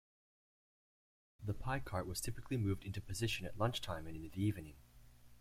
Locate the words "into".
2.85-2.99